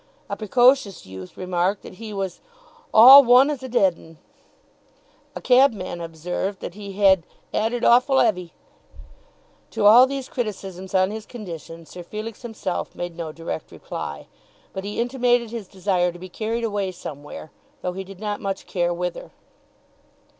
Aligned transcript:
A 0.31 0.35
precocious 0.35 1.05
youth 1.05 1.37
remarked 1.37 1.83
that 1.83 1.93
he 2.01 2.11
was 2.11 2.41
"all 2.91 3.23
one 3.23 3.51
as 3.51 3.61
a 3.61 3.69
dead 3.69 3.99
'un." 3.99 4.17
A 5.35 5.41
cabman 5.41 6.01
observed 6.01 6.59
that 6.59 6.73
he 6.73 6.93
had 6.93 7.23
"'ad 7.53 7.71
it 7.71 7.83
awful 7.85 8.15
'eavy." 8.19 8.49
To 9.69 9.85
all 9.85 10.07
these 10.07 10.27
criticisms 10.27 10.95
on 10.95 11.11
his 11.11 11.27
condition 11.27 11.85
Sir 11.85 12.01
Felix 12.01 12.41
himself 12.41 12.95
made 12.95 13.15
no 13.15 13.31
direct 13.31 13.71
reply, 13.71 14.25
but 14.73 14.83
he 14.83 14.99
intimated 14.99 15.51
his 15.51 15.67
desire 15.67 16.11
to 16.11 16.17
be 16.17 16.29
carried 16.29 16.63
away 16.63 16.91
somewhere, 16.91 17.51
though 17.83 17.93
he 17.93 18.03
did 18.03 18.19
not 18.19 18.41
much 18.41 18.65
care 18.65 18.91
whither. 18.91 19.29